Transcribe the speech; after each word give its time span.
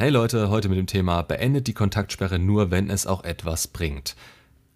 Hey 0.00 0.10
Leute, 0.10 0.48
heute 0.48 0.68
mit 0.68 0.78
dem 0.78 0.86
Thema 0.86 1.22
beendet 1.22 1.66
die 1.66 1.74
Kontaktsperre 1.74 2.38
nur, 2.38 2.70
wenn 2.70 2.88
es 2.88 3.04
auch 3.04 3.24
etwas 3.24 3.66
bringt. 3.66 4.14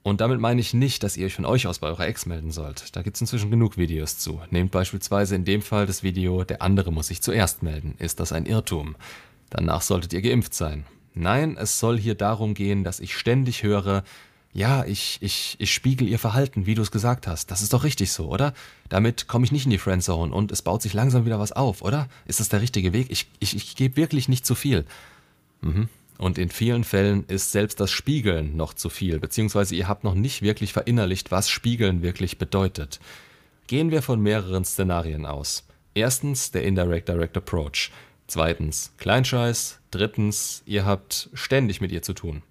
Und 0.03 0.21
damit 0.21 0.41
meine 0.41 0.61
ich 0.61 0.75
nicht, 0.75 1.05
dass 1.05 1.17
ihr 1.17 1.27
euch 1.27 1.37
von 1.37 1.45
euch 1.45 1.69
aus 1.69 1.79
bei 1.79 1.87
eurer 1.87 2.09
Ex 2.09 2.27
melden 2.27 2.51
sollt. 2.51 2.97
Da 2.97 3.03
gibt 3.03 3.15
es 3.15 3.21
inzwischen 3.21 3.49
genug 3.49 3.77
Videos 3.77 4.19
zu. 4.19 4.41
Nehmt 4.51 4.73
beispielsweise 4.73 5.37
in 5.37 5.45
dem 5.45 5.63
Fall 5.63 5.87
das 5.87 6.03
Video, 6.03 6.43
der 6.43 6.61
andere 6.61 6.91
muss 6.91 7.07
sich 7.07 7.23
zuerst 7.23 7.63
melden. 7.63 7.95
Ist 7.99 8.19
das 8.19 8.33
ein 8.33 8.47
Irrtum? 8.47 8.97
Danach 9.49 9.83
solltet 9.83 10.13
ihr 10.13 10.23
geimpft 10.23 10.55
sein. 10.55 10.87
Nein, 11.15 11.57
es 11.57 11.79
soll 11.79 12.01
hier 12.01 12.17
darum 12.17 12.55
gehen, 12.55 12.83
dass 12.83 12.99
ich 12.99 13.17
ständig 13.17 13.63
höre, 13.63 14.03
ja, 14.55 14.85
ich, 14.85 15.19
ich, 15.23 15.57
ich 15.59 15.73
spiegel 15.73 16.07
ihr 16.09 16.19
Verhalten, 16.19 16.67
wie 16.67 16.75
du 16.75 16.83
es 16.83 16.91
gesagt 16.91 17.27
hast. 17.27 17.51
Das 17.51 17.63
ist 17.63 17.73
doch 17.73 17.85
richtig 17.85 18.13
so, 18.13 18.29
oder? 18.29 18.53
Damit 18.91 19.27
komme 19.27 19.47
ich 19.47 19.53
nicht 19.53 19.65
in 19.65 19.71
die 19.71 19.79
Friendzone 19.79 20.33
und 20.33 20.53
es 20.53 20.61
baut 20.61 20.83
sich 20.83 20.93
langsam 20.93 21.25
wieder 21.25 21.39
was 21.39 21.53
auf, 21.53 21.81
oder? 21.81 22.09
Ist 22.27 22.41
das 22.41 22.51
der 22.51 22.61
richtige 22.61 22.93
Weg? 22.93 23.07
Ich, 23.11 23.29
ich, 23.39 23.57
ich 23.57 23.77
gebe 23.77 23.97
wirklich 23.97 24.29
nicht 24.29 24.45
zu 24.45 24.55
viel. 24.55 24.85
Mhm. 25.63 25.89
Und 26.19 26.37
in 26.37 26.51
vielen 26.51 26.85
Fällen 26.85 27.25
ist 27.29 27.51
selbst 27.51 27.81
das 27.81 27.91
Spiegeln 27.91 28.57
noch 28.57 28.75
zu 28.75 28.91
viel, 28.91 29.19
beziehungsweise 29.19 29.75
ihr 29.75 29.89
habt 29.89 30.05
noch 30.05 30.15
nicht 30.15 30.43
wirklich 30.43 30.75
verinnerlicht, 30.75 31.31
was 31.31 31.49
Spiegeln 31.49 32.03
wirklich 32.03 32.37
bedeutet. 32.37 33.01
Gehen 33.67 33.91
wir 33.91 34.03
von 34.03 34.21
mehreren 34.21 34.67
Szenarien 34.67 35.25
aus. 35.25 35.65
Erstens 35.95 36.51
der 36.51 36.65
Indirect 36.65 37.09
Direct 37.09 37.37
Approach. 37.39 37.91
Zweitens 38.27 38.93
Kleinscheiß. 38.99 39.81
Drittens, 39.91 40.63
ihr 40.67 40.85
habt 40.85 41.31
ständig 41.33 41.81
mit 41.81 41.91
ihr 41.91 42.03
zu 42.03 42.13
tun. 42.13 42.43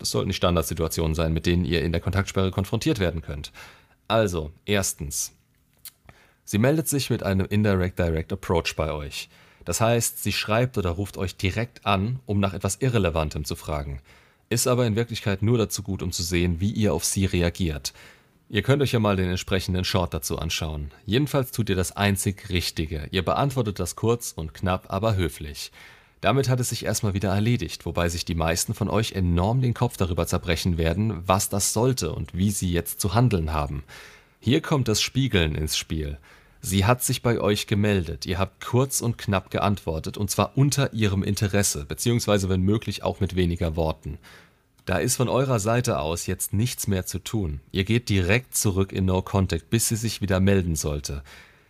Das 0.00 0.10
sollten 0.10 0.30
die 0.30 0.34
Standardsituationen 0.34 1.14
sein, 1.14 1.32
mit 1.32 1.46
denen 1.46 1.64
ihr 1.64 1.84
in 1.84 1.92
der 1.92 2.00
Kontaktsperre 2.00 2.50
konfrontiert 2.50 2.98
werden 2.98 3.20
könnt. 3.20 3.52
Also, 4.08 4.50
erstens. 4.64 5.32
Sie 6.44 6.58
meldet 6.58 6.88
sich 6.88 7.10
mit 7.10 7.22
einem 7.22 7.46
Indirect 7.46 7.98
Direct 7.98 8.32
Approach 8.32 8.74
bei 8.76 8.90
euch. 8.92 9.28
Das 9.64 9.80
heißt, 9.80 10.22
sie 10.22 10.32
schreibt 10.32 10.78
oder 10.78 10.90
ruft 10.90 11.18
euch 11.18 11.36
direkt 11.36 11.86
an, 11.86 12.18
um 12.26 12.40
nach 12.40 12.54
etwas 12.54 12.76
Irrelevantem 12.76 13.44
zu 13.44 13.54
fragen. 13.54 14.00
Ist 14.48 14.66
aber 14.66 14.86
in 14.86 14.96
Wirklichkeit 14.96 15.42
nur 15.42 15.58
dazu 15.58 15.82
gut, 15.82 16.02
um 16.02 16.12
zu 16.12 16.22
sehen, 16.22 16.60
wie 16.60 16.72
ihr 16.72 16.94
auf 16.94 17.04
sie 17.04 17.26
reagiert. 17.26 17.92
Ihr 18.48 18.62
könnt 18.62 18.82
euch 18.82 18.92
ja 18.92 18.98
mal 18.98 19.16
den 19.16 19.30
entsprechenden 19.30 19.84
Short 19.84 20.12
dazu 20.12 20.38
anschauen. 20.38 20.90
Jedenfalls 21.06 21.52
tut 21.52 21.68
ihr 21.68 21.76
das 21.76 21.94
einzig 21.96 22.48
Richtige. 22.48 23.06
Ihr 23.12 23.24
beantwortet 23.24 23.78
das 23.78 23.94
kurz 23.94 24.32
und 24.32 24.54
knapp, 24.54 24.86
aber 24.88 25.14
höflich. 25.14 25.70
Damit 26.20 26.48
hat 26.48 26.60
es 26.60 26.68
sich 26.68 26.84
erstmal 26.84 27.14
wieder 27.14 27.30
erledigt, 27.30 27.86
wobei 27.86 28.08
sich 28.08 28.24
die 28.24 28.34
meisten 28.34 28.74
von 28.74 28.90
euch 28.90 29.12
enorm 29.12 29.62
den 29.62 29.72
Kopf 29.72 29.96
darüber 29.96 30.26
zerbrechen 30.26 30.76
werden, 30.76 31.26
was 31.26 31.48
das 31.48 31.72
sollte 31.72 32.12
und 32.12 32.34
wie 32.34 32.50
sie 32.50 32.70
jetzt 32.70 33.00
zu 33.00 33.14
handeln 33.14 33.52
haben. 33.52 33.84
Hier 34.38 34.60
kommt 34.60 34.88
das 34.88 35.00
Spiegeln 35.00 35.54
ins 35.54 35.76
Spiel. 35.76 36.18
Sie 36.62 36.84
hat 36.84 37.02
sich 37.02 37.22
bei 37.22 37.40
euch 37.40 37.66
gemeldet, 37.66 38.26
ihr 38.26 38.38
habt 38.38 38.64
kurz 38.64 39.00
und 39.00 39.16
knapp 39.16 39.50
geantwortet, 39.50 40.18
und 40.18 40.30
zwar 40.30 40.58
unter 40.58 40.92
ihrem 40.92 41.22
Interesse, 41.22 41.86
beziehungsweise 41.86 42.50
wenn 42.50 42.60
möglich 42.60 43.02
auch 43.02 43.20
mit 43.20 43.34
weniger 43.34 43.76
Worten. 43.76 44.18
Da 44.84 44.98
ist 44.98 45.16
von 45.16 45.28
eurer 45.28 45.58
Seite 45.58 46.00
aus 46.00 46.26
jetzt 46.26 46.52
nichts 46.52 46.86
mehr 46.86 47.06
zu 47.06 47.18
tun. 47.18 47.60
Ihr 47.70 47.84
geht 47.84 48.10
direkt 48.10 48.56
zurück 48.56 48.92
in 48.92 49.06
No 49.06 49.22
Contact, 49.22 49.70
bis 49.70 49.88
sie 49.88 49.96
sich 49.96 50.20
wieder 50.20 50.40
melden 50.40 50.76
sollte. 50.76 51.22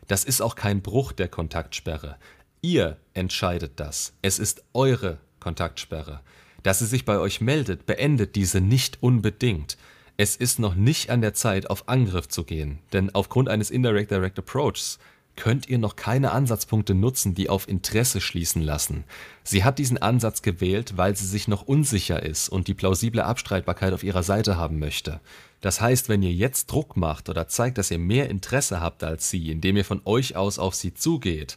Das 0.08 0.24
ist 0.24 0.40
auch 0.40 0.56
kein 0.56 0.82
Bruch 0.82 1.12
der 1.12 1.28
Kontaktsperre. 1.28 2.16
Ihr 2.62 2.98
entscheidet 3.14 3.72
das. 3.76 4.12
Es 4.20 4.38
ist 4.38 4.62
eure 4.74 5.18
Kontaktsperre. 5.40 6.20
Dass 6.62 6.80
sie 6.80 6.86
sich 6.86 7.06
bei 7.06 7.18
euch 7.18 7.40
meldet, 7.40 7.86
beendet 7.86 8.36
diese 8.36 8.60
nicht 8.60 9.02
unbedingt. 9.02 9.78
Es 10.18 10.36
ist 10.36 10.58
noch 10.58 10.74
nicht 10.74 11.08
an 11.08 11.22
der 11.22 11.32
Zeit, 11.32 11.70
auf 11.70 11.88
Angriff 11.88 12.28
zu 12.28 12.44
gehen, 12.44 12.80
denn 12.92 13.14
aufgrund 13.14 13.48
eines 13.48 13.70
Indirect 13.70 14.10
Direct 14.10 14.38
Approaches 14.38 14.98
könnt 15.36 15.70
ihr 15.70 15.78
noch 15.78 15.96
keine 15.96 16.32
Ansatzpunkte 16.32 16.92
nutzen, 16.92 17.34
die 17.34 17.48
auf 17.48 17.66
Interesse 17.66 18.20
schließen 18.20 18.60
lassen. 18.60 19.04
Sie 19.42 19.64
hat 19.64 19.78
diesen 19.78 19.96
Ansatz 19.96 20.42
gewählt, 20.42 20.98
weil 20.98 21.16
sie 21.16 21.24
sich 21.24 21.48
noch 21.48 21.62
unsicher 21.62 22.22
ist 22.22 22.50
und 22.50 22.68
die 22.68 22.74
plausible 22.74 23.24
Abstreitbarkeit 23.24 23.94
auf 23.94 24.04
ihrer 24.04 24.22
Seite 24.22 24.58
haben 24.58 24.78
möchte. 24.78 25.20
Das 25.62 25.80
heißt, 25.80 26.10
wenn 26.10 26.22
ihr 26.22 26.34
jetzt 26.34 26.66
Druck 26.66 26.98
macht 26.98 27.30
oder 27.30 27.48
zeigt, 27.48 27.78
dass 27.78 27.90
ihr 27.90 27.98
mehr 27.98 28.28
Interesse 28.28 28.82
habt 28.82 29.02
als 29.02 29.30
sie, 29.30 29.50
indem 29.50 29.78
ihr 29.78 29.84
von 29.86 30.02
euch 30.04 30.36
aus 30.36 30.58
auf 30.58 30.74
sie 30.74 30.92
zugeht, 30.92 31.56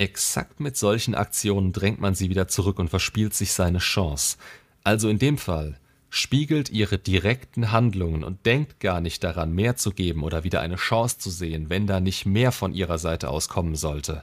Exakt 0.00 0.60
mit 0.60 0.78
solchen 0.78 1.14
Aktionen 1.14 1.72
drängt 1.72 2.00
man 2.00 2.14
sie 2.14 2.30
wieder 2.30 2.48
zurück 2.48 2.78
und 2.78 2.88
verspielt 2.88 3.34
sich 3.34 3.52
seine 3.52 3.80
Chance. 3.80 4.38
Also 4.82 5.10
in 5.10 5.18
dem 5.18 5.36
Fall 5.36 5.78
spiegelt 6.08 6.70
ihre 6.70 6.96
direkten 6.96 7.70
Handlungen 7.70 8.24
und 8.24 8.46
denkt 8.46 8.80
gar 8.80 9.02
nicht 9.02 9.22
daran, 9.22 9.52
mehr 9.52 9.76
zu 9.76 9.90
geben 9.90 10.22
oder 10.22 10.42
wieder 10.42 10.62
eine 10.62 10.76
Chance 10.76 11.18
zu 11.18 11.28
sehen, 11.28 11.68
wenn 11.68 11.86
da 11.86 12.00
nicht 12.00 12.24
mehr 12.24 12.50
von 12.50 12.72
ihrer 12.72 12.96
Seite 12.96 13.28
aus 13.28 13.50
kommen 13.50 13.76
sollte. 13.76 14.22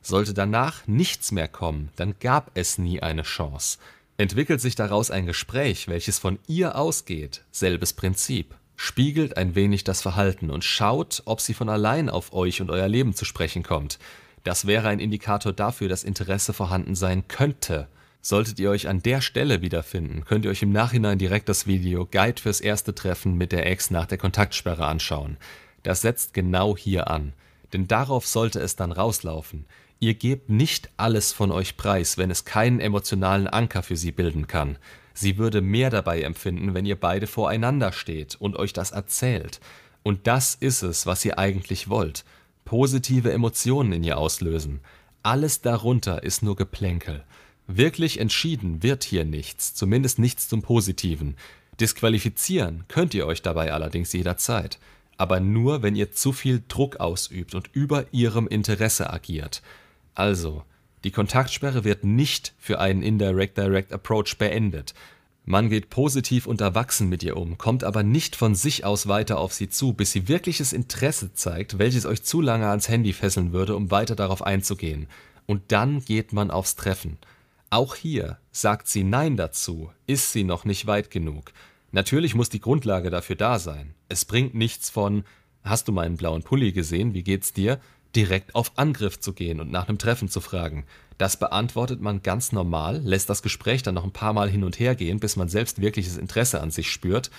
Sollte 0.00 0.32
danach 0.32 0.86
nichts 0.86 1.30
mehr 1.30 1.46
kommen, 1.46 1.90
dann 1.96 2.14
gab 2.20 2.50
es 2.54 2.78
nie 2.78 3.02
eine 3.02 3.22
Chance. 3.22 3.76
Entwickelt 4.16 4.62
sich 4.62 4.76
daraus 4.76 5.10
ein 5.10 5.26
Gespräch, 5.26 5.88
welches 5.88 6.18
von 6.18 6.38
ihr 6.46 6.74
ausgeht, 6.74 7.44
selbes 7.50 7.92
Prinzip. 7.92 8.54
Spiegelt 8.76 9.36
ein 9.36 9.54
wenig 9.54 9.84
das 9.84 10.00
Verhalten 10.00 10.48
und 10.48 10.64
schaut, 10.64 11.20
ob 11.26 11.42
sie 11.42 11.52
von 11.52 11.68
allein 11.68 12.08
auf 12.08 12.32
euch 12.32 12.62
und 12.62 12.70
euer 12.70 12.88
Leben 12.88 13.12
zu 13.12 13.26
sprechen 13.26 13.62
kommt. 13.62 13.98
Das 14.48 14.66
wäre 14.66 14.88
ein 14.88 14.98
Indikator 14.98 15.52
dafür, 15.52 15.90
dass 15.90 16.04
Interesse 16.04 16.54
vorhanden 16.54 16.94
sein 16.94 17.28
könnte. 17.28 17.86
Solltet 18.22 18.58
ihr 18.58 18.70
euch 18.70 18.88
an 18.88 19.02
der 19.02 19.20
Stelle 19.20 19.60
wiederfinden, 19.60 20.24
könnt 20.24 20.46
ihr 20.46 20.50
euch 20.50 20.62
im 20.62 20.72
Nachhinein 20.72 21.18
direkt 21.18 21.50
das 21.50 21.66
Video 21.66 22.06
Guide 22.06 22.40
fürs 22.40 22.62
erste 22.62 22.94
Treffen 22.94 23.34
mit 23.34 23.52
der 23.52 23.66
Ex 23.66 23.90
nach 23.90 24.06
der 24.06 24.16
Kontaktsperre 24.16 24.86
anschauen. 24.86 25.36
Das 25.82 26.00
setzt 26.00 26.32
genau 26.32 26.78
hier 26.78 27.10
an. 27.10 27.34
Denn 27.74 27.88
darauf 27.88 28.26
sollte 28.26 28.58
es 28.58 28.74
dann 28.74 28.90
rauslaufen. 28.90 29.66
Ihr 30.00 30.14
gebt 30.14 30.48
nicht 30.48 30.88
alles 30.96 31.34
von 31.34 31.52
euch 31.52 31.76
preis, 31.76 32.16
wenn 32.16 32.30
es 32.30 32.46
keinen 32.46 32.80
emotionalen 32.80 33.48
Anker 33.48 33.82
für 33.82 33.98
sie 33.98 34.12
bilden 34.12 34.46
kann. 34.46 34.78
Sie 35.12 35.36
würde 35.36 35.60
mehr 35.60 35.90
dabei 35.90 36.22
empfinden, 36.22 36.72
wenn 36.72 36.86
ihr 36.86 36.98
beide 36.98 37.26
voreinander 37.26 37.92
steht 37.92 38.36
und 38.40 38.56
euch 38.56 38.72
das 38.72 38.92
erzählt. 38.92 39.60
Und 40.02 40.26
das 40.26 40.54
ist 40.54 40.80
es, 40.80 41.04
was 41.04 41.22
ihr 41.26 41.38
eigentlich 41.38 41.90
wollt 41.90 42.24
positive 42.68 43.32
Emotionen 43.32 43.94
in 43.94 44.04
ihr 44.04 44.18
auslösen. 44.18 44.80
Alles 45.22 45.62
darunter 45.62 46.22
ist 46.22 46.42
nur 46.42 46.54
Geplänkel. 46.54 47.24
Wirklich 47.66 48.20
entschieden 48.20 48.82
wird 48.82 49.04
hier 49.04 49.24
nichts, 49.24 49.72
zumindest 49.72 50.18
nichts 50.18 50.50
zum 50.50 50.60
Positiven. 50.60 51.36
Disqualifizieren 51.80 52.84
könnt 52.86 53.14
ihr 53.14 53.26
euch 53.26 53.40
dabei 53.40 53.72
allerdings 53.72 54.12
jederzeit, 54.12 54.78
aber 55.16 55.40
nur, 55.40 55.82
wenn 55.82 55.96
ihr 55.96 56.12
zu 56.12 56.32
viel 56.32 56.62
Druck 56.68 56.96
ausübt 56.96 57.54
und 57.54 57.70
über 57.72 58.04
ihrem 58.12 58.46
Interesse 58.46 59.10
agiert. 59.10 59.62
Also, 60.14 60.62
die 61.04 61.10
Kontaktsperre 61.10 61.84
wird 61.84 62.04
nicht 62.04 62.52
für 62.58 62.80
einen 62.80 63.00
Indirect 63.00 63.56
Direct 63.56 63.94
Approach 63.94 64.36
beendet, 64.36 64.92
man 65.48 65.70
geht 65.70 65.88
positiv 65.88 66.46
und 66.46 66.60
erwachsen 66.60 67.08
mit 67.08 67.22
ihr 67.22 67.38
um, 67.38 67.56
kommt 67.56 67.82
aber 67.82 68.02
nicht 68.02 68.36
von 68.36 68.54
sich 68.54 68.84
aus 68.84 69.08
weiter 69.08 69.38
auf 69.38 69.54
sie 69.54 69.70
zu, 69.70 69.94
bis 69.94 70.12
sie 70.12 70.28
wirkliches 70.28 70.74
Interesse 70.74 71.32
zeigt, 71.32 71.78
welches 71.78 72.04
euch 72.04 72.22
zu 72.22 72.42
lange 72.42 72.68
ans 72.68 72.90
Handy 72.90 73.14
fesseln 73.14 73.54
würde, 73.54 73.74
um 73.74 73.90
weiter 73.90 74.14
darauf 74.14 74.42
einzugehen. 74.42 75.06
Und 75.46 75.72
dann 75.72 76.04
geht 76.04 76.34
man 76.34 76.50
aufs 76.50 76.76
Treffen. 76.76 77.16
Auch 77.70 77.94
hier 77.94 78.36
sagt 78.52 78.88
sie 78.88 79.04
Nein 79.04 79.38
dazu, 79.38 79.90
ist 80.06 80.32
sie 80.32 80.44
noch 80.44 80.66
nicht 80.66 80.86
weit 80.86 81.10
genug. 81.10 81.52
Natürlich 81.92 82.34
muss 82.34 82.50
die 82.50 82.60
Grundlage 82.60 83.08
dafür 83.08 83.36
da 83.36 83.58
sein. 83.58 83.94
Es 84.10 84.26
bringt 84.26 84.54
nichts 84.54 84.90
von 84.90 85.24
Hast 85.64 85.88
du 85.88 85.92
meinen 85.92 86.18
blauen 86.18 86.42
Pulli 86.42 86.72
gesehen, 86.72 87.14
wie 87.14 87.22
geht's 87.22 87.54
dir? 87.54 87.80
direkt 88.16 88.54
auf 88.54 88.72
Angriff 88.76 89.20
zu 89.20 89.32
gehen 89.32 89.60
und 89.60 89.70
nach 89.70 89.88
einem 89.88 89.98
Treffen 89.98 90.28
zu 90.28 90.40
fragen. 90.40 90.84
Das 91.18 91.36
beantwortet 91.36 92.00
man 92.00 92.22
ganz 92.22 92.52
normal, 92.52 92.98
lässt 93.04 93.28
das 93.28 93.42
Gespräch 93.42 93.82
dann 93.82 93.94
noch 93.94 94.04
ein 94.04 94.12
paar 94.12 94.32
Mal 94.32 94.48
hin 94.48 94.64
und 94.64 94.78
her 94.78 94.94
gehen, 94.94 95.18
bis 95.18 95.36
man 95.36 95.48
selbst 95.48 95.80
wirkliches 95.80 96.16
Interesse 96.16 96.60
an 96.60 96.70
sich 96.70 96.90
spürt. 96.90 97.30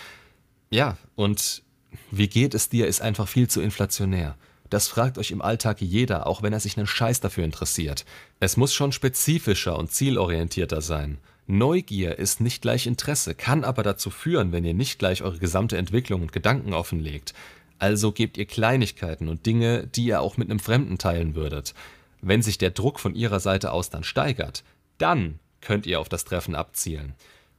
Ja, 0.70 0.98
und 1.16 1.64
wie 2.12 2.28
geht 2.28 2.54
es 2.54 2.70
dir, 2.70 2.88
ist 2.88 3.02
einfach 3.02 3.28
viel 3.28 3.50
zu 3.50 3.62
inflationär. 3.62 4.36
Das 4.70 4.88
fragt 4.88 5.18
euch 5.18 5.32
im 5.32 5.42
Alltag 5.42 5.82
jeder, 5.82 6.28
auch 6.28 6.44
wenn 6.44 6.54
er 6.54 6.60
sich 6.60 6.78
einen 6.78 6.86
Scheiß 6.86 7.22
dafür 7.22 7.44
interessiert. 7.44 8.06
Es 8.40 8.58
muss 8.58 8.74
schon 8.74 8.92
spezifischer 8.92 9.78
und 9.78 9.92
zielorientierter 9.92 10.82
sein. 10.82 11.18
Neugier 11.48 12.20
ist 12.20 12.42
nicht 12.42 12.62
gleich 12.62 12.86
Interesse, 12.86 13.34
kann 13.34 13.64
aber 13.64 13.82
dazu 13.82 14.12
führen, 14.12 14.52
wenn 14.52 14.66
ihr 14.66 14.76
nicht 14.76 15.00
gleich 15.00 15.24
eure 15.24 15.40
gesamte 15.40 15.78
Entwicklung 15.78 16.22
und 16.22 16.32
Gedanken 16.32 16.74
offenlegt. 16.74 17.34
Also 17.80 18.12
gebt 18.12 18.38
ihr 18.38 18.46
Kleinigkeiten 18.46 19.30
und 19.30 19.46
Dinge, 19.48 19.88
die 19.88 20.06
ihr 20.06 20.22
auch 20.22 20.38
mit 20.38 20.50
einem 20.50 20.60
Fremden 20.60 21.00
teilen 21.00 21.34
würdet. 21.34 21.74
Wenn 22.22 22.42
sich 22.42 22.58
der 22.58 22.72
Druck 22.72 23.00
von 23.00 23.16
ihrer 23.16 23.40
Seite 23.40 23.72
aus 23.72 23.90
dann 23.90 24.04
steigert, 24.04 24.64
dann 24.98 25.40
könnt 25.62 25.86
ihr 25.86 26.00
auf 26.00 26.10
das 26.10 26.26
Treffen 26.26 26.56
abzielen. 26.56 27.14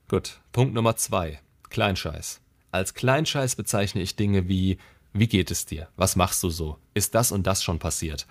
Gut, 0.09 0.41
Punkt 0.53 0.75
Nummer 0.75 0.97
zwei. 0.97 1.41
Kleinscheiß. 1.71 2.41
Als 2.73 2.95
Kleinscheiß 2.95 3.57
bezeichne 3.57 4.03
ich 4.03 4.17
Dinge 4.17 4.49
wie 4.49 4.79
wie 5.13 5.27
geht 5.27 5.51
es 5.51 5.67
dir? 5.67 5.89
Was 5.97 6.15
machst 6.15 6.43
du 6.43 6.51
so? 6.51 6.79
Ist 6.95 7.17
das 7.17 7.33
und 7.33 7.47
das 7.47 7.65
schon 7.65 7.81
passiert? 7.81 8.27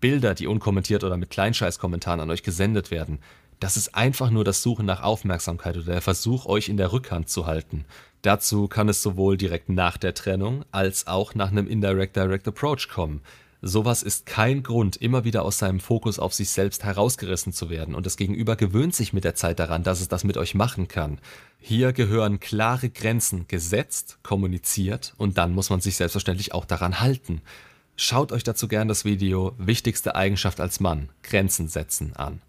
Bilder, 0.00 0.34
die 0.34 0.46
unkommentiert 0.46 1.02
oder 1.02 1.16
mit 1.16 1.30
Kleinscheiß-Kommentaren 1.30 2.20
an 2.20 2.30
euch 2.30 2.42
gesendet 2.42 2.90
werden. 2.90 3.18
Das 3.60 3.76
ist 3.76 3.94
einfach 3.94 4.30
nur 4.30 4.44
das 4.44 4.62
Suchen 4.62 4.86
nach 4.86 5.02
Aufmerksamkeit 5.02 5.76
oder 5.76 5.92
der 5.92 6.00
Versuch, 6.02 6.46
euch 6.46 6.68
in 6.68 6.76
der 6.76 6.92
Rückhand 6.92 7.28
zu 7.28 7.46
halten. 7.46 7.86
Dazu 8.22 8.68
kann 8.68 8.88
es 8.88 9.02
sowohl 9.02 9.36
direkt 9.36 9.70
nach 9.70 9.96
der 9.96 10.14
Trennung 10.14 10.64
als 10.70 11.06
auch 11.06 11.34
nach 11.34 11.50
einem 11.50 11.66
Indirect 11.66 12.14
Direct 12.14 12.46
Approach 12.46 12.88
kommen. 12.88 13.22
Sowas 13.60 14.04
ist 14.04 14.24
kein 14.24 14.62
Grund, 14.62 14.96
immer 14.96 15.24
wieder 15.24 15.44
aus 15.44 15.58
seinem 15.58 15.80
Fokus 15.80 16.20
auf 16.20 16.32
sich 16.32 16.50
selbst 16.50 16.84
herausgerissen 16.84 17.52
zu 17.52 17.70
werden, 17.70 17.96
und 17.96 18.06
das 18.06 18.16
Gegenüber 18.16 18.54
gewöhnt 18.54 18.94
sich 18.94 19.12
mit 19.12 19.24
der 19.24 19.34
Zeit 19.34 19.58
daran, 19.58 19.82
dass 19.82 20.00
es 20.00 20.06
das 20.06 20.22
mit 20.22 20.36
euch 20.36 20.54
machen 20.54 20.86
kann. 20.86 21.18
Hier 21.58 21.92
gehören 21.92 22.38
klare 22.38 22.88
Grenzen 22.88 23.48
gesetzt, 23.48 24.18
kommuniziert, 24.22 25.14
und 25.16 25.38
dann 25.38 25.54
muss 25.54 25.70
man 25.70 25.80
sich 25.80 25.96
selbstverständlich 25.96 26.54
auch 26.54 26.66
daran 26.66 27.00
halten. 27.00 27.42
Schaut 27.96 28.30
euch 28.30 28.44
dazu 28.44 28.68
gern 28.68 28.86
das 28.86 29.04
Video 29.04 29.56
Wichtigste 29.58 30.14
Eigenschaft 30.14 30.60
als 30.60 30.78
Mann, 30.78 31.08
Grenzen 31.24 31.66
setzen 31.66 32.14
an. 32.14 32.40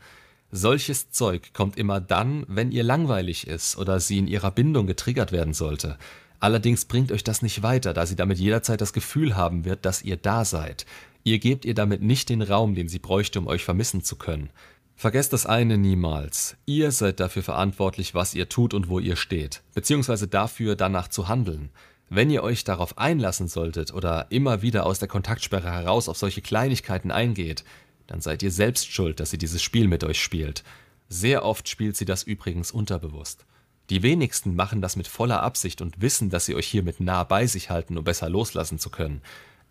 Solches 0.52 1.10
Zeug 1.10 1.54
kommt 1.54 1.76
immer 1.76 2.00
dann, 2.00 2.46
wenn 2.48 2.72
ihr 2.72 2.84
langweilig 2.84 3.48
ist 3.48 3.78
oder 3.78 4.00
sie 4.00 4.20
in 4.20 4.28
ihrer 4.28 4.52
Bindung 4.52 4.86
getriggert 4.86 5.32
werden 5.32 5.56
sollte. 5.56 5.98
Allerdings 6.40 6.86
bringt 6.86 7.12
euch 7.12 7.24
das 7.24 7.42
nicht 7.42 7.64
weiter, 7.64 7.94
da 7.94 8.06
sie 8.06 8.16
damit 8.16 8.40
jederzeit 8.40 8.80
das 8.82 8.94
Gefühl 8.94 9.36
haben 9.36 9.66
wird, 9.66 9.86
dass 9.86 10.02
ihr 10.02 10.18
da 10.18 10.46
seid. 10.46 10.86
Ihr 11.24 11.40
gebt 11.40 11.66
ihr 11.66 11.74
damit 11.74 12.02
nicht 12.02 12.30
den 12.30 12.42
Raum, 12.42 12.76
den 12.76 12.88
sie 12.88 13.00
bräuchte, 13.00 13.40
um 13.40 13.48
euch 13.48 13.64
vermissen 13.64 14.04
zu 14.04 14.16
können. 14.16 14.50
Vergesst 14.96 15.32
das 15.32 15.46
eine 15.46 15.78
niemals. 15.78 16.58
Ihr 16.66 16.92
seid 16.92 17.20
dafür 17.20 17.44
verantwortlich, 17.44 18.14
was 18.16 18.34
ihr 18.34 18.50
tut 18.50 18.74
und 18.74 18.90
wo 18.90 19.00
ihr 19.00 19.16
steht, 19.16 19.62
beziehungsweise 19.74 20.28
dafür, 20.28 20.76
danach 20.76 21.08
zu 21.08 21.28
handeln. 21.28 21.70
Wenn 22.10 22.30
ihr 22.30 22.44
euch 22.44 22.64
darauf 22.64 22.98
einlassen 22.98 23.48
solltet 23.48 23.94
oder 23.94 24.28
immer 24.30 24.62
wieder 24.62 24.86
aus 24.86 25.00
der 25.00 25.08
Kontaktsperre 25.08 25.72
heraus 25.72 26.10
auf 26.10 26.18
solche 26.18 26.42
Kleinigkeiten 26.42 27.12
eingeht, 27.12 27.64
dann 28.08 28.20
seid 28.20 28.42
ihr 28.42 28.52
selbst 28.52 28.92
schuld, 28.92 29.20
dass 29.20 29.30
sie 29.30 29.38
dieses 29.38 29.62
Spiel 29.62 29.88
mit 29.88 30.04
euch 30.04 30.22
spielt. 30.22 30.64
Sehr 31.08 31.46
oft 31.46 31.70
spielt 31.70 31.96
sie 31.96 32.06
das 32.06 32.24
übrigens 32.24 32.72
unterbewusst. 32.72 33.46
Die 33.90 34.04
wenigsten 34.04 34.56
machen 34.56 34.82
das 34.82 34.96
mit 34.96 35.08
voller 35.08 35.42
Absicht 35.42 35.82
und 35.82 36.02
wissen, 36.02 36.30
dass 36.30 36.46
sie 36.46 36.56
euch 36.56 36.68
hiermit 36.68 37.00
nah 37.00 37.24
bei 37.24 37.48
sich 37.48 37.70
halten, 37.70 37.98
um 37.98 38.04
besser 38.04 38.30
loslassen 38.30 38.78
zu 38.78 38.90
können. 38.90 39.22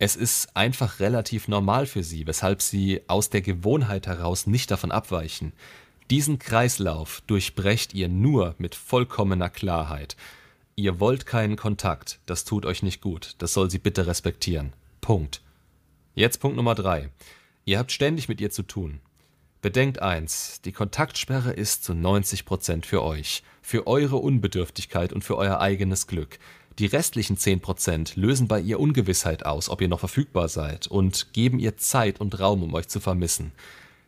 Es 0.00 0.16
ist 0.16 0.56
einfach 0.56 1.00
relativ 1.00 1.48
normal 1.48 1.86
für 1.86 2.02
sie, 2.02 2.26
weshalb 2.26 2.62
sie 2.62 3.02
aus 3.08 3.30
der 3.30 3.42
Gewohnheit 3.42 4.06
heraus 4.06 4.46
nicht 4.46 4.70
davon 4.70 4.90
abweichen. 4.92 5.52
Diesen 6.10 6.38
Kreislauf 6.38 7.20
durchbrecht 7.26 7.94
ihr 7.94 8.08
nur 8.08 8.54
mit 8.58 8.74
vollkommener 8.74 9.50
Klarheit. 9.50 10.16
Ihr 10.74 11.00
wollt 11.00 11.26
keinen 11.26 11.56
Kontakt, 11.56 12.20
das 12.26 12.44
tut 12.44 12.64
euch 12.64 12.82
nicht 12.82 13.00
gut, 13.00 13.34
das 13.38 13.52
soll 13.52 13.70
sie 13.70 13.78
bitte 13.78 14.06
respektieren. 14.06 14.72
Punkt. 15.00 15.42
Jetzt 16.14 16.38
Punkt 16.38 16.56
Nummer 16.56 16.74
drei. 16.74 17.10
Ihr 17.64 17.78
habt 17.78 17.92
ständig 17.92 18.28
mit 18.28 18.40
ihr 18.40 18.50
zu 18.50 18.62
tun. 18.62 19.00
Bedenkt 19.60 20.00
eins, 20.00 20.60
die 20.60 20.70
Kontaktsperre 20.70 21.52
ist 21.52 21.82
zu 21.82 21.92
90% 21.92 22.84
für 22.84 23.02
euch, 23.02 23.42
für 23.60 23.88
eure 23.88 24.16
Unbedürftigkeit 24.16 25.12
und 25.12 25.24
für 25.24 25.36
euer 25.36 25.60
eigenes 25.60 26.06
Glück. 26.06 26.38
Die 26.78 26.86
restlichen 26.86 27.36
10% 27.36 28.12
lösen 28.14 28.46
bei 28.46 28.60
ihr 28.60 28.78
Ungewissheit 28.78 29.44
aus, 29.44 29.68
ob 29.68 29.80
ihr 29.80 29.88
noch 29.88 29.98
verfügbar 29.98 30.48
seid 30.48 30.86
und 30.86 31.32
geben 31.32 31.58
ihr 31.58 31.76
Zeit 31.76 32.20
und 32.20 32.38
Raum, 32.38 32.62
um 32.62 32.72
euch 32.74 32.86
zu 32.86 33.00
vermissen. 33.00 33.50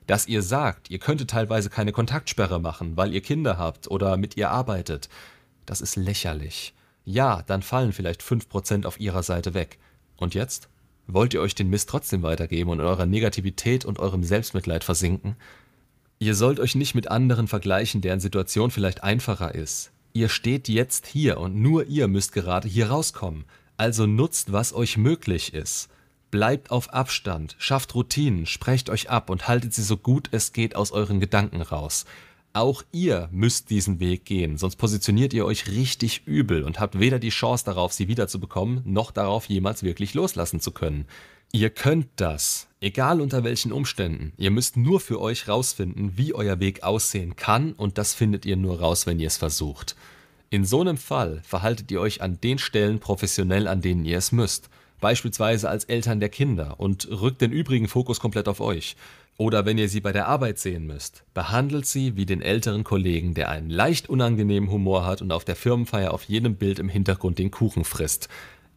Dass 0.07 0.29
ihr 0.29 0.43
sagt, 0.43 0.89
ihr 0.89 1.01
könntet 1.01 1.31
teilweise 1.31 1.69
keine 1.69 1.91
Kontaktsperre 1.91 2.61
machen, 2.61 2.97
weil 2.97 3.13
ihr 3.13 3.21
Kinder 3.21 3.59
habt 3.59 3.91
oder 3.91 4.17
mit 4.17 4.37
ihr 4.37 4.51
arbeitet, 4.51 5.09
das 5.67 5.81
ist 5.81 5.97
lächerlich. 5.97 6.75
Ja, 7.05 7.43
dann 7.43 7.63
fallen 7.63 7.93
vielleicht 7.93 8.23
5% 8.23 8.87
auf 8.87 9.01
ihrer 9.01 9.25
Seite 9.25 9.53
weg. 9.53 9.79
Und 10.17 10.35
jetzt? 10.35 10.69
Wollt 11.13 11.35
ihr 11.35 11.41
euch 11.41 11.57
den 11.57 11.71
Mist 11.71 11.89
trotzdem 11.89 12.23
weitergeben 12.23 12.71
und 12.71 12.79
in 12.79 12.87
eurer 12.87 13.07
Negativität 13.07 13.85
und 13.85 13.99
eurem 13.99 14.23
Selbstmitleid 14.23 14.85
versinken? 14.85 15.35
Ihr 16.21 16.37
sollt 16.37 16.61
euch 16.61 16.77
nicht 16.77 16.95
mit 16.95 17.11
anderen 17.11 17.49
vergleichen, 17.49 18.01
deren 18.01 18.21
Situation 18.21 18.71
vielleicht 18.71 19.03
einfacher 19.03 19.55
ist. 19.55 19.91
Ihr 20.13 20.29
steht 20.29 20.69
jetzt 20.69 21.07
hier 21.07 21.39
und 21.39 21.57
nur 21.57 21.87
ihr 21.87 22.07
müsst 22.07 22.33
gerade 22.33 22.69
hier 22.69 22.91
rauskommen. 22.91 23.45
Also 23.77 24.07
nutzt, 24.07 24.53
was 24.53 24.73
euch 24.73 24.99
möglich 24.99 25.53
ist. 25.53 25.89
Bleibt 26.31 26.71
auf 26.71 26.93
Abstand, 26.93 27.57
schafft 27.59 27.95
Routinen, 27.97 28.47
sprecht 28.47 28.89
euch 28.89 29.11
ab 29.11 29.31
und 29.31 29.49
haltet 29.49 29.75
sie 29.75 29.83
so 29.83 29.97
gut 29.97 30.29
es 30.31 30.53
geht 30.53 30.77
aus 30.77 30.93
euren 30.93 31.19
Gedanken 31.19 31.61
raus. 31.61 32.05
Auch 32.53 32.83
ihr 32.91 33.29
müsst 33.31 33.71
diesen 33.71 34.01
Weg 34.01 34.25
gehen, 34.25 34.59
sonst 34.59 34.75
positioniert 34.77 35.33
ihr 35.33 35.47
euch 35.47 35.69
richtig 35.69 36.27
übel 36.27 36.65
und 36.65 36.81
habt 36.81 36.99
weder 36.99 37.21
die 37.21 37.29
Chance 37.29 37.65
darauf, 37.65 37.93
sie 37.93 38.09
wiederzubekommen, 38.09 38.83
noch 38.85 39.13
darauf, 39.13 39.47
jemals 39.47 39.85
wirklich 39.85 40.15
loslassen 40.15 40.59
zu 40.59 40.73
können. 40.73 41.07
Ihr 41.53 41.71
könnt 41.71 42.09
das, 42.17 42.67
egal 42.81 43.21
unter 43.21 43.45
welchen 43.45 43.71
Umständen. 43.71 44.33
Ihr 44.37 44.51
müsst 44.51 44.77
nur 44.77 44.99
für 44.99 45.21
euch 45.21 45.47
rausfinden, 45.47 46.17
wie 46.17 46.35
euer 46.35 46.59
Weg 46.59 46.83
aussehen 46.83 47.37
kann, 47.37 47.73
und 47.73 47.99
das 47.99 48.15
findet 48.15 48.45
ihr 48.45 48.57
nur 48.57 48.81
raus, 48.81 49.07
wenn 49.07 49.21
ihr 49.21 49.29
es 49.29 49.37
versucht. 49.37 49.95
In 50.49 50.65
so 50.65 50.81
einem 50.81 50.97
Fall 50.97 51.43
verhaltet 51.45 51.93
ihr 51.93 52.01
euch 52.01 52.21
an 52.21 52.41
den 52.41 52.59
Stellen 52.59 52.99
professionell, 52.99 53.69
an 53.69 53.81
denen 53.81 54.05
ihr 54.05 54.19
es 54.19 54.33
müsst 54.33 54.71
beispielsweise 55.01 55.69
als 55.69 55.85
Eltern 55.85 56.21
der 56.21 56.29
Kinder, 56.29 56.79
und 56.79 57.09
rückt 57.11 57.41
den 57.41 57.53
übrigen 57.53 57.89
Fokus 57.89 58.21
komplett 58.21 58.49
auf 58.49 58.61
euch. 58.61 58.97
Oder 59.37 59.65
wenn 59.65 59.79
ihr 59.79 59.89
sie 59.89 60.03
bei 60.03 60.13
der 60.13 60.29
Arbeit 60.29 60.59
sehen 60.59 60.87
müsst, 60.87 61.25
behandelt 61.33 61.87
sie 61.87 62.15
wie 62.15 62.27
den 62.27 62.43
älteren 62.43 62.85
Kollegen, 62.85 63.33
der 63.33 63.49
einen 63.49 63.71
leicht 63.71 64.11
unangenehmen 64.11 64.71
Humor 64.71 65.07
hat 65.07 65.23
und 65.23 65.33
auf 65.33 65.47
der 65.47 65.57
Firmenfeier 65.57 66.13
auf 66.13 66.25
jedem 66.25 66.57
Bild 66.57 66.79
im 66.79 66.91
Hintergrund 66.91 67.39
den 67.39 67.51
Kuchen 67.51 67.85
frisst. 67.85 68.29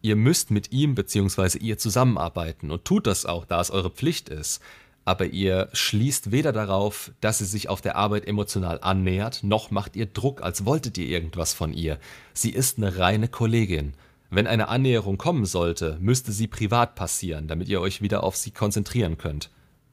Ihr 0.02 0.16
müsst 0.16 0.52
mit 0.52 0.72
ihm 0.72 0.96
bzw. 0.96 1.58
ihr 1.60 1.78
zusammenarbeiten 1.78 2.72
und 2.72 2.86
tut 2.86 3.08
das 3.08 3.26
auch, 3.26 3.44
da 3.44 3.60
es 3.60 3.72
eure 3.72 3.90
Pflicht 3.90 4.30
ist. 4.30 4.62
Aber 5.06 5.26
ihr 5.26 5.68
schließt 5.74 6.31
weder 6.31 6.54
darauf, 6.54 7.12
dass 7.19 7.40
sie 7.40 7.46
sich 7.46 7.68
auf 7.68 7.81
der 7.81 7.98
Arbeit 7.98 8.26
emotional 8.26 8.80
annähert, 8.81 9.44
noch 9.44 9.69
macht 9.69 9.98
ihr 9.98 10.06
Druck, 10.06 10.42
als 10.42 10.66
wolltet 10.66 10.98
ihr 10.98 11.08
irgendwas 11.08 11.54
von 11.54 11.74
ihr. 11.74 12.00
Sie 12.34 12.52
ist 12.52 12.78
eine 12.78 12.98
reine 12.98 13.28
Kollegin. 13.28 13.96
Wenn 14.35 14.47
eine 14.47 14.68
Annäherung 14.68 15.19
kommen 15.19 15.45
sollte, 15.45 16.00
müsste 16.01 16.31
sie 16.31 16.47
privat 16.47 16.95
passieren, 16.95 17.47
damit 17.47 17.69
ihr 17.69 17.80
euch 17.80 18.01
wieder 18.01 18.24
auf 18.24 18.35
sie 18.35 18.50
konzentrieren 18.50 19.19
könnt. 19.19 19.51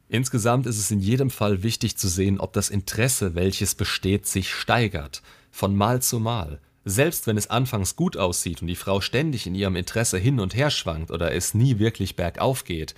Insgesamt 0.08 0.66
ist 0.66 0.78
es 0.78 0.90
in 0.90 0.98
jedem 0.98 1.28
Fall 1.28 1.62
wichtig 1.62 1.98
zu 1.98 2.08
sehen, 2.08 2.40
ob 2.40 2.54
das 2.54 2.70
Interesse, 2.70 3.34
welches 3.34 3.74
besteht, 3.74 4.26
sich 4.26 4.54
steigert, 4.54 5.20
von 5.50 5.76
Mal 5.76 6.00
zu 6.00 6.20
Mal. 6.20 6.58
Selbst 6.86 7.26
wenn 7.26 7.36
es 7.36 7.50
anfangs 7.50 7.96
gut 7.96 8.16
aussieht 8.16 8.62
und 8.62 8.68
die 8.68 8.76
Frau 8.76 9.02
ständig 9.02 9.46
in 9.46 9.54
ihrem 9.54 9.76
Interesse 9.76 10.16
hin 10.16 10.40
und 10.40 10.54
her 10.54 10.70
schwankt 10.70 11.10
oder 11.10 11.32
es 11.34 11.52
nie 11.52 11.78
wirklich 11.78 12.16
bergauf 12.16 12.64
geht, 12.64 12.94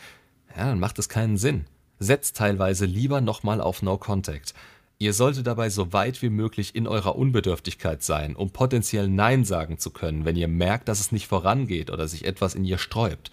ja, 0.56 0.66
dann 0.66 0.78
macht 0.78 1.00
es 1.00 1.08
keinen 1.08 1.38
Sinn. 1.38 1.64
Setzt 1.98 2.36
teilweise 2.36 2.86
lieber 2.86 3.20
nochmal 3.20 3.60
auf 3.60 3.82
No 3.82 3.98
Contact. 3.98 4.54
Ihr 5.02 5.14
solltet 5.14 5.49
dabei 5.49 5.69
so 5.69 5.93
weit 5.93 6.22
wie 6.22 6.31
möglich 6.31 6.76
in 6.76 6.87
eurer 6.87 7.16
Unbedürftigkeit 7.16 8.04
sein, 8.04 8.37
um 8.37 8.50
potenziell 8.50 9.08
Nein 9.08 9.44
sagen 9.44 9.76
zu 9.76 9.90
können, 9.90 10.25
wenn 10.25 10.37
ihr 10.37 10.46
merkt, 10.46 10.87
dass 10.87 11.00
es 11.00 11.10
nicht 11.10 11.26
vorangeht 11.26 11.90
oder 11.90 12.06
sich 12.06 12.25
etwas 12.25 12.54
in 12.54 12.64
ihr 12.64 12.78
sträubt. 12.78 13.32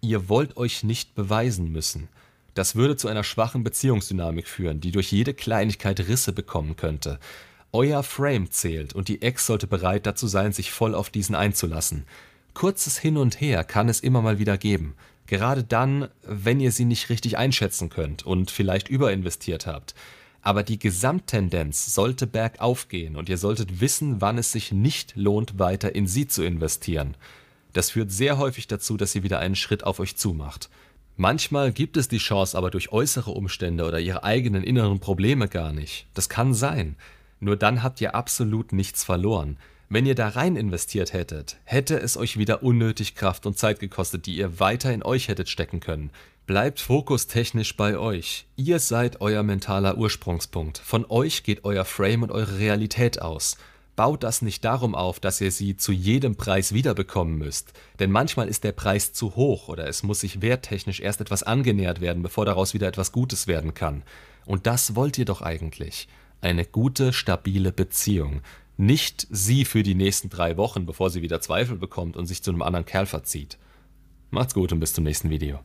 Ihr 0.00 0.30
wollt 0.30 0.56
euch 0.56 0.84
nicht 0.84 1.14
beweisen 1.14 1.70
müssen. 1.70 2.08
Das 2.54 2.76
würde 2.76 2.96
zu 2.96 3.08
einer 3.08 3.24
schwachen 3.24 3.62
Beziehungsdynamik 3.62 4.48
führen, 4.48 4.80
die 4.80 4.90
durch 4.90 5.12
jede 5.12 5.34
Kleinigkeit 5.34 6.00
Risse 6.00 6.32
bekommen 6.32 6.76
könnte. 6.76 7.18
Euer 7.72 8.02
Frame 8.02 8.50
zählt 8.50 8.94
und 8.94 9.08
die 9.08 9.20
Ex 9.20 9.44
sollte 9.44 9.66
bereit 9.66 10.06
dazu 10.06 10.26
sein, 10.26 10.54
sich 10.54 10.70
voll 10.70 10.94
auf 10.94 11.10
diesen 11.10 11.34
einzulassen. 11.34 12.06
Kurzes 12.54 12.96
Hin 12.96 13.18
und 13.18 13.38
Her 13.38 13.64
kann 13.64 13.90
es 13.90 14.00
immer 14.00 14.22
mal 14.22 14.38
wieder 14.38 14.56
geben. 14.56 14.94
Gerade 15.26 15.62
dann, 15.62 16.08
wenn 16.22 16.58
ihr 16.58 16.72
sie 16.72 16.86
nicht 16.86 17.10
richtig 17.10 17.36
einschätzen 17.36 17.90
könnt 17.90 18.24
und 18.24 18.50
vielleicht 18.50 18.88
überinvestiert 18.88 19.66
habt 19.66 19.94
aber 20.42 20.64
die 20.64 20.78
Gesamttendenz 20.78 21.94
sollte 21.94 22.26
bergauf 22.26 22.88
gehen 22.88 23.16
und 23.16 23.28
ihr 23.28 23.38
solltet 23.38 23.80
wissen, 23.80 24.20
wann 24.20 24.38
es 24.38 24.52
sich 24.52 24.72
nicht 24.72 25.14
lohnt, 25.16 25.58
weiter 25.58 25.94
in 25.94 26.06
sie 26.06 26.26
zu 26.26 26.42
investieren. 26.42 27.16
Das 27.72 27.90
führt 27.90 28.10
sehr 28.10 28.38
häufig 28.38 28.66
dazu, 28.66 28.96
dass 28.96 29.12
sie 29.12 29.22
wieder 29.22 29.38
einen 29.38 29.56
Schritt 29.56 29.84
auf 29.84 30.00
euch 30.00 30.16
zumacht. 30.16 30.68
Manchmal 31.16 31.72
gibt 31.72 31.96
es 31.96 32.08
die 32.08 32.18
Chance 32.18 32.58
aber 32.58 32.70
durch 32.70 32.90
äußere 32.90 33.30
Umstände 33.30 33.86
oder 33.86 34.00
ihre 34.00 34.24
eigenen 34.24 34.64
inneren 34.64 34.98
Probleme 34.98 35.48
gar 35.48 35.72
nicht. 35.72 36.06
Das 36.14 36.28
kann 36.28 36.54
sein. 36.54 36.96
Nur 37.38 37.56
dann 37.56 37.82
habt 37.82 38.00
ihr 38.00 38.14
absolut 38.14 38.72
nichts 38.72 39.04
verloren. 39.04 39.58
Wenn 39.88 40.06
ihr 40.06 40.14
da 40.14 40.28
rein 40.28 40.56
investiert 40.56 41.12
hättet, 41.12 41.58
hätte 41.64 42.00
es 42.00 42.16
euch 42.16 42.38
wieder 42.38 42.62
unnötig 42.62 43.14
Kraft 43.14 43.44
und 43.44 43.58
Zeit 43.58 43.78
gekostet, 43.78 44.24
die 44.24 44.36
ihr 44.36 44.58
weiter 44.58 44.92
in 44.92 45.02
euch 45.02 45.28
hättet 45.28 45.50
stecken 45.50 45.80
können. 45.80 46.10
Bleibt 46.46 46.80
fokustechnisch 46.80 47.76
bei 47.76 47.96
euch. 47.96 48.46
Ihr 48.56 48.80
seid 48.80 49.20
euer 49.20 49.44
mentaler 49.44 49.96
Ursprungspunkt. 49.96 50.78
Von 50.78 51.06
euch 51.08 51.44
geht 51.44 51.64
euer 51.64 51.84
Frame 51.84 52.24
und 52.24 52.32
eure 52.32 52.58
Realität 52.58 53.22
aus. 53.22 53.56
Baut 53.94 54.24
das 54.24 54.42
nicht 54.42 54.64
darum 54.64 54.96
auf, 54.96 55.20
dass 55.20 55.40
ihr 55.40 55.52
sie 55.52 55.76
zu 55.76 55.92
jedem 55.92 56.34
Preis 56.34 56.74
wiederbekommen 56.74 57.38
müsst. 57.38 57.72
Denn 58.00 58.10
manchmal 58.10 58.48
ist 58.48 58.64
der 58.64 58.72
Preis 58.72 59.12
zu 59.12 59.36
hoch 59.36 59.68
oder 59.68 59.86
es 59.86 60.02
muss 60.02 60.20
sich 60.20 60.42
werttechnisch 60.42 60.98
erst 60.98 61.20
etwas 61.20 61.44
angenähert 61.44 62.00
werden, 62.00 62.24
bevor 62.24 62.44
daraus 62.44 62.74
wieder 62.74 62.88
etwas 62.88 63.12
Gutes 63.12 63.46
werden 63.46 63.74
kann. 63.74 64.02
Und 64.44 64.66
das 64.66 64.96
wollt 64.96 65.18
ihr 65.18 65.26
doch 65.26 65.42
eigentlich. 65.42 66.08
Eine 66.40 66.64
gute, 66.64 67.12
stabile 67.12 67.70
Beziehung. 67.70 68.40
Nicht 68.76 69.28
sie 69.30 69.64
für 69.64 69.84
die 69.84 69.94
nächsten 69.94 70.28
drei 70.28 70.56
Wochen, 70.56 70.86
bevor 70.86 71.08
sie 71.08 71.22
wieder 71.22 71.40
Zweifel 71.40 71.76
bekommt 71.76 72.16
und 72.16 72.26
sich 72.26 72.42
zu 72.42 72.50
einem 72.50 72.62
anderen 72.62 72.86
Kerl 72.86 73.06
verzieht. 73.06 73.58
Macht's 74.30 74.54
gut 74.54 74.72
und 74.72 74.80
bis 74.80 74.92
zum 74.92 75.04
nächsten 75.04 75.30
Video. 75.30 75.60